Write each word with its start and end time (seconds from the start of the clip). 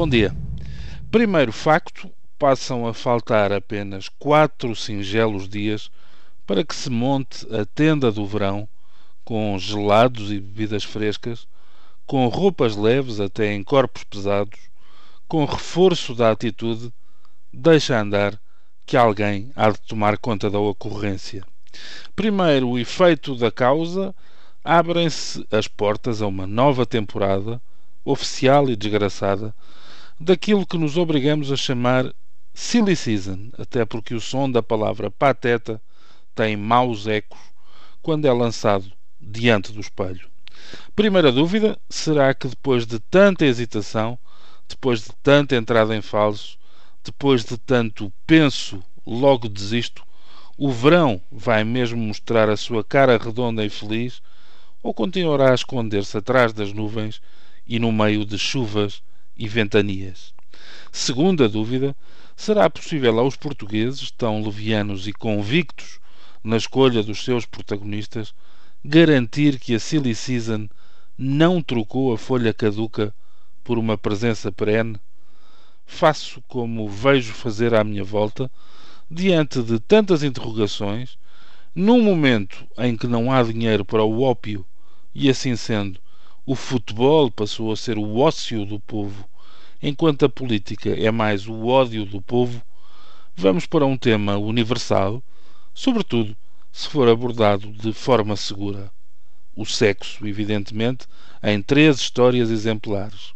Bom 0.00 0.08
dia. 0.08 0.34
Primeiro 1.10 1.52
facto: 1.52 2.10
passam 2.38 2.86
a 2.86 2.94
faltar 2.94 3.52
apenas 3.52 4.08
quatro 4.08 4.74
singelos 4.74 5.46
dias 5.46 5.90
para 6.46 6.64
que 6.64 6.74
se 6.74 6.88
monte 6.88 7.46
a 7.54 7.66
tenda 7.66 8.10
do 8.10 8.24
verão, 8.24 8.66
com 9.22 9.58
gelados 9.58 10.32
e 10.32 10.40
bebidas 10.40 10.84
frescas, 10.84 11.46
com 12.06 12.26
roupas 12.28 12.76
leves 12.76 13.20
até 13.20 13.52
em 13.52 13.62
corpos 13.62 14.02
pesados, 14.04 14.58
com 15.28 15.44
reforço 15.44 16.14
da 16.14 16.30
atitude, 16.30 16.90
deixa 17.52 18.00
andar 18.00 18.40
que 18.86 18.96
alguém 18.96 19.52
há 19.54 19.68
de 19.68 19.82
tomar 19.82 20.16
conta 20.16 20.48
da 20.48 20.58
ocorrência. 20.58 21.44
Primeiro, 22.16 22.70
o 22.70 22.78
efeito 22.78 23.36
da 23.36 23.52
causa, 23.52 24.14
abrem-se 24.64 25.46
as 25.50 25.68
portas 25.68 26.22
a 26.22 26.26
uma 26.26 26.46
nova 26.46 26.86
temporada, 26.86 27.60
oficial 28.02 28.70
e 28.70 28.76
desgraçada, 28.76 29.54
daquilo 30.20 30.66
que 30.66 30.76
nos 30.76 30.98
obrigamos 30.98 31.50
a 31.50 31.56
chamar 31.56 32.12
silly 32.52 32.94
season, 32.94 33.50
até 33.56 33.86
porque 33.86 34.14
o 34.14 34.20
som 34.20 34.50
da 34.50 34.62
palavra 34.62 35.10
pateta 35.10 35.80
tem 36.34 36.58
maus 36.58 37.06
ecos 37.06 37.40
quando 38.02 38.26
é 38.26 38.32
lançado 38.32 38.92
diante 39.18 39.72
do 39.72 39.80
espelho. 39.80 40.28
Primeira 40.94 41.32
dúvida: 41.32 41.78
será 41.88 42.34
que 42.34 42.48
depois 42.48 42.86
de 42.86 42.98
tanta 42.98 43.46
hesitação, 43.46 44.18
depois 44.68 45.00
de 45.00 45.12
tanta 45.22 45.56
entrada 45.56 45.96
em 45.96 46.02
falso, 46.02 46.58
depois 47.02 47.42
de 47.42 47.56
tanto 47.56 48.12
penso, 48.26 48.84
logo 49.06 49.48
desisto, 49.48 50.04
o 50.58 50.70
verão 50.70 51.18
vai 51.32 51.64
mesmo 51.64 51.96
mostrar 51.96 52.50
a 52.50 52.58
sua 52.58 52.84
cara 52.84 53.16
redonda 53.16 53.64
e 53.64 53.70
feliz 53.70 54.20
ou 54.82 54.92
continuará 54.92 55.50
a 55.50 55.54
esconder-se 55.54 56.16
atrás 56.18 56.52
das 56.52 56.74
nuvens 56.74 57.22
e 57.66 57.78
no 57.78 57.90
meio 57.90 58.26
de 58.26 58.38
chuvas 58.38 59.02
e 59.36 59.48
ventanias. 59.48 60.34
Segunda 60.92 61.48
dúvida: 61.48 61.94
será 62.36 62.68
possível 62.68 63.18
aos 63.18 63.36
portugueses, 63.36 64.10
tão 64.10 64.42
levianos 64.42 65.06
e 65.06 65.12
convictos 65.12 66.00
na 66.42 66.56
escolha 66.56 67.02
dos 67.02 67.24
seus 67.24 67.46
protagonistas, 67.46 68.34
garantir 68.84 69.58
que 69.58 69.74
a 69.74 69.78
Silly 69.78 70.14
Season 70.14 70.68
não 71.16 71.62
trocou 71.62 72.12
a 72.12 72.18
folha 72.18 72.52
caduca 72.54 73.14
por 73.62 73.78
uma 73.78 73.98
presença 73.98 74.50
perene? 74.50 74.98
Faço 75.86 76.42
como 76.48 76.88
vejo 76.88 77.32
fazer 77.32 77.74
à 77.74 77.84
minha 77.84 78.04
volta, 78.04 78.50
diante 79.10 79.62
de 79.62 79.78
tantas 79.80 80.22
interrogações, 80.22 81.18
num 81.74 82.02
momento 82.02 82.66
em 82.78 82.96
que 82.96 83.06
não 83.06 83.30
há 83.30 83.42
dinheiro 83.42 83.84
para 83.84 84.02
o 84.02 84.22
ópio 84.22 84.64
e 85.14 85.28
assim 85.28 85.56
sendo, 85.56 86.00
o 86.46 86.54
futebol 86.54 87.30
passou 87.30 87.72
a 87.72 87.76
ser 87.76 87.98
o 87.98 88.18
ócio 88.18 88.64
do 88.64 88.80
povo, 88.80 89.28
enquanto 89.82 90.24
a 90.24 90.28
política 90.28 90.90
é 90.90 91.10
mais 91.10 91.46
o 91.46 91.66
ódio 91.66 92.04
do 92.04 92.20
povo, 92.20 92.62
vamos 93.36 93.66
para 93.66 93.86
um 93.86 93.96
tema 93.96 94.36
universal, 94.36 95.22
sobretudo 95.74 96.36
se 96.72 96.88
for 96.88 97.08
abordado 97.08 97.70
de 97.72 97.92
forma 97.92 98.36
segura. 98.36 98.90
O 99.54 99.66
sexo, 99.66 100.26
evidentemente, 100.26 101.06
em 101.42 101.60
três 101.60 101.98
histórias 101.98 102.50
exemplares. 102.50 103.34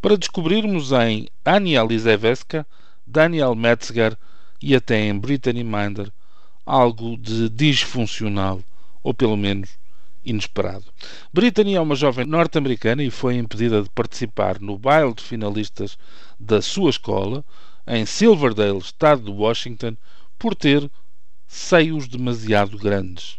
Para 0.00 0.16
descobrirmos 0.16 0.92
em 0.92 1.28
Ania 1.44 1.82
Lizeveska, 1.82 2.66
Daniel 3.06 3.54
Metzger 3.54 4.16
e 4.60 4.74
até 4.74 5.00
em 5.00 5.18
Brittany 5.18 5.64
Minder 5.64 6.12
algo 6.64 7.16
de 7.16 7.48
disfuncional, 7.48 8.60
ou 9.02 9.14
pelo 9.14 9.36
menos 9.36 9.70
inesperado. 10.26 10.84
Brittany 11.32 11.76
é 11.76 11.80
uma 11.80 11.94
jovem 11.94 12.26
norte-americana 12.26 13.02
e 13.02 13.10
foi 13.10 13.36
impedida 13.36 13.82
de 13.82 13.88
participar 13.90 14.60
no 14.60 14.76
baile 14.76 15.14
de 15.14 15.22
finalistas 15.22 15.96
da 16.38 16.60
sua 16.60 16.90
escola, 16.90 17.44
em 17.86 18.04
Silverdale, 18.04 18.78
estado 18.78 19.22
de 19.22 19.30
Washington, 19.30 19.96
por 20.36 20.54
ter 20.56 20.90
seios 21.46 22.08
demasiado 22.08 22.76
grandes. 22.76 23.38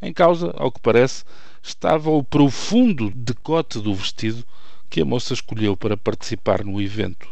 Em 0.00 0.12
causa, 0.12 0.54
ao 0.56 0.70
que 0.70 0.80
parece, 0.80 1.24
estava 1.60 2.08
o 2.08 2.22
profundo 2.22 3.10
decote 3.10 3.80
do 3.80 3.92
vestido 3.92 4.44
que 4.88 5.00
a 5.00 5.04
moça 5.04 5.34
escolheu 5.34 5.76
para 5.76 5.96
participar 5.96 6.64
no 6.64 6.80
evento. 6.80 7.28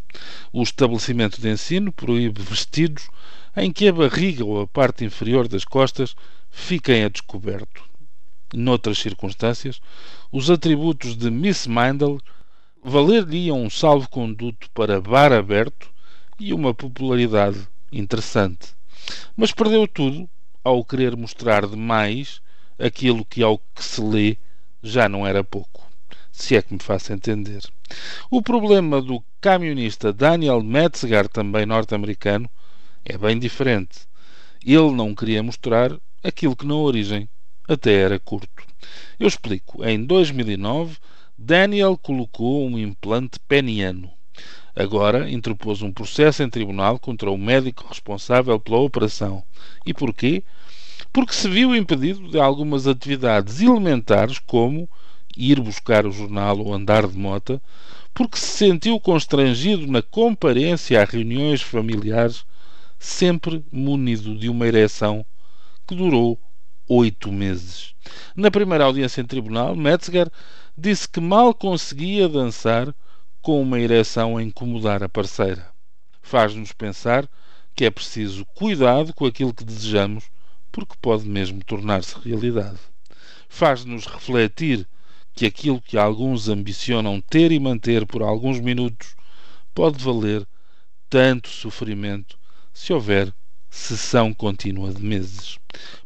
O 0.52 0.62
estabelecimento 0.62 1.40
de 1.40 1.48
ensino 1.48 1.92
proíbe 1.92 2.42
vestidos 2.42 3.08
em 3.56 3.72
que 3.72 3.88
a 3.88 3.92
barriga 3.92 4.44
ou 4.44 4.60
a 4.60 4.66
parte 4.66 5.04
inferior 5.04 5.46
das 5.48 5.64
costas 5.64 6.14
fiquem 6.50 7.04
a 7.04 7.08
descoberto 7.08 7.95
noutras 8.54 8.98
circunstâncias, 8.98 9.80
os 10.30 10.50
atributos 10.50 11.16
de 11.16 11.30
Miss 11.30 11.66
Mindle 11.66 12.20
valer-lhe 12.82 13.50
um 13.50 13.68
salvo-conduto 13.68 14.70
para 14.70 15.00
bar 15.00 15.32
aberto 15.32 15.90
e 16.38 16.52
uma 16.52 16.72
popularidade 16.72 17.66
interessante. 17.90 18.68
Mas 19.36 19.52
perdeu 19.52 19.88
tudo 19.88 20.28
ao 20.62 20.84
querer 20.84 21.16
mostrar 21.16 21.66
demais 21.66 22.40
aquilo 22.78 23.24
que, 23.24 23.42
ao 23.42 23.58
que 23.58 23.82
se 23.82 24.00
lê, 24.00 24.36
já 24.82 25.08
não 25.08 25.26
era 25.26 25.42
pouco. 25.42 25.86
Se 26.30 26.54
é 26.54 26.62
que 26.62 26.74
me 26.74 26.80
faço 26.80 27.12
entender. 27.12 27.62
O 28.30 28.42
problema 28.42 29.00
do 29.00 29.22
camionista 29.40 30.12
Daniel 30.12 30.62
Metzger, 30.62 31.28
também 31.28 31.64
norte-americano, 31.64 32.50
é 33.04 33.16
bem 33.16 33.38
diferente. 33.38 34.00
Ele 34.64 34.90
não 34.90 35.14
queria 35.14 35.42
mostrar 35.42 35.96
aquilo 36.22 36.56
que 36.56 36.66
na 36.66 36.74
origem 36.74 37.28
até 37.68 37.92
era 37.94 38.18
curto. 38.18 38.64
Eu 39.18 39.26
explico. 39.26 39.84
Em 39.84 40.04
2009, 40.04 40.96
Daniel 41.36 41.98
colocou 41.98 42.66
um 42.66 42.78
implante 42.78 43.38
peniano. 43.40 44.10
Agora 44.74 45.30
interpôs 45.30 45.80
um 45.80 45.90
processo 45.90 46.42
em 46.42 46.50
tribunal 46.50 46.98
contra 46.98 47.30
o 47.30 47.38
médico 47.38 47.86
responsável 47.88 48.60
pela 48.60 48.78
operação. 48.78 49.42
E 49.84 49.94
porquê? 49.94 50.44
Porque 51.12 51.32
se 51.32 51.48
viu 51.48 51.74
impedido 51.74 52.28
de 52.28 52.38
algumas 52.38 52.86
atividades 52.86 53.60
elementares, 53.60 54.38
como 54.38 54.88
ir 55.36 55.60
buscar 55.60 56.06
o 56.06 56.12
jornal 56.12 56.58
ou 56.58 56.74
andar 56.74 57.06
de 57.06 57.16
mota, 57.16 57.60
porque 58.12 58.38
se 58.38 58.46
sentiu 58.46 59.00
constrangido 59.00 59.86
na 59.86 60.02
comparência 60.02 61.00
a 61.00 61.04
reuniões 61.04 61.60
familiares, 61.60 62.44
sempre 62.98 63.64
munido 63.70 64.38
de 64.38 64.48
uma 64.48 64.66
ereção 64.66 65.24
que 65.86 65.94
durou 65.94 66.38
oito 66.88 67.32
meses. 67.32 67.94
Na 68.34 68.50
primeira 68.50 68.84
audiência 68.84 69.20
em 69.20 69.26
tribunal, 69.26 69.74
Metzger 69.74 70.30
disse 70.76 71.08
que 71.08 71.20
mal 71.20 71.52
conseguia 71.54 72.28
dançar 72.28 72.94
com 73.40 73.60
uma 73.60 73.80
ereção 73.80 74.36
a 74.36 74.42
incomodar 74.42 75.02
a 75.02 75.08
parceira. 75.08 75.68
Faz-nos 76.22 76.72
pensar 76.72 77.28
que 77.74 77.84
é 77.84 77.90
preciso 77.90 78.44
cuidado 78.46 79.12
com 79.14 79.26
aquilo 79.26 79.54
que 79.54 79.64
desejamos, 79.64 80.24
porque 80.72 80.94
pode 81.00 81.28
mesmo 81.28 81.62
tornar-se 81.64 82.16
realidade. 82.24 82.78
Faz-nos 83.48 84.06
refletir 84.06 84.86
que 85.34 85.46
aquilo 85.46 85.80
que 85.80 85.98
alguns 85.98 86.48
ambicionam 86.48 87.20
ter 87.20 87.52
e 87.52 87.60
manter 87.60 88.06
por 88.06 88.22
alguns 88.22 88.58
minutos 88.58 89.14
pode 89.74 90.02
valer 90.02 90.46
tanto 91.08 91.48
sofrimento 91.48 92.38
se 92.72 92.92
houver 92.92 93.32
sessão 93.76 94.32
contínua 94.32 94.92
de 94.92 95.02
meses. 95.02 95.58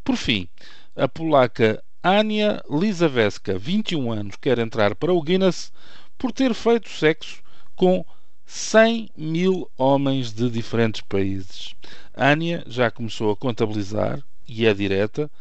Por 0.03 0.15
fim, 0.15 0.47
a 0.95 1.07
polaca 1.07 1.81
Ania 2.03 2.61
Lizaveska, 2.69 3.57
21 3.57 4.11
anos, 4.11 4.35
quer 4.35 4.59
entrar 4.59 4.95
para 4.95 5.13
o 5.13 5.21
Guinness 5.21 5.71
por 6.17 6.31
ter 6.31 6.53
feito 6.53 6.89
sexo 6.89 7.41
com 7.75 8.05
100 8.45 9.09
mil 9.15 9.69
homens 9.77 10.33
de 10.33 10.49
diferentes 10.49 11.01
países. 11.01 11.73
Ania 12.13 12.63
já 12.67 12.91
começou 12.91 13.31
a 13.31 13.37
contabilizar 13.37 14.21
e 14.47 14.65
é 14.65 14.73
direta. 14.73 15.31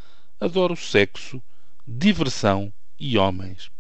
Adoro 0.41 0.77
sexo, 0.77 1.43
diversão 1.87 2.73
e 3.01 3.17
homens. 3.17 3.71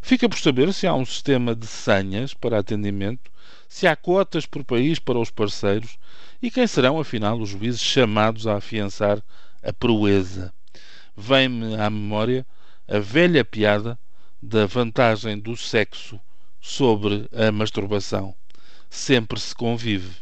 Fica 0.00 0.28
por 0.28 0.38
saber 0.38 0.72
se 0.72 0.86
há 0.86 0.94
um 0.94 1.04
sistema 1.04 1.54
de 1.54 1.66
senhas 1.66 2.32
para 2.32 2.60
atendimento, 2.60 3.30
se 3.68 3.88
há 3.88 3.96
cotas 3.96 4.46
por 4.46 4.64
país 4.64 5.00
para 5.00 5.18
os 5.18 5.30
parceiros 5.30 5.98
e 6.40 6.50
quem 6.50 6.66
serão, 6.66 7.00
afinal, 7.00 7.38
os 7.40 7.50
juízes 7.50 7.82
chamados 7.82 8.46
a 8.46 8.56
afiançar 8.56 9.20
a 9.60 9.72
proeza. 9.72 10.54
Vem-me 11.16 11.74
à 11.74 11.90
memória 11.90 12.46
a 12.86 13.00
velha 13.00 13.44
piada 13.44 13.98
da 14.40 14.64
vantagem 14.66 15.36
do 15.36 15.56
sexo 15.56 16.20
sobre 16.60 17.28
a 17.32 17.50
masturbação. 17.50 18.34
Sempre 18.88 19.40
se 19.40 19.54
convive. 19.54 20.16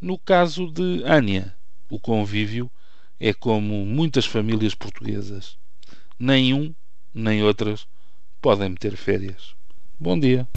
No 0.00 0.16
caso 0.16 0.70
de 0.70 1.02
Ania, 1.04 1.54
o 1.90 1.98
convívio 1.98 2.70
é 3.18 3.34
como 3.34 3.84
muitas 3.84 4.24
famílias 4.24 4.74
portuguesas. 4.74 5.58
Nem 6.18 6.54
um 6.54 6.72
nem 7.14 7.42
outras 7.42 7.86
podem 8.40 8.70
meter 8.70 8.96
férias. 8.96 9.54
Bom 9.98 10.18
dia. 10.18 10.48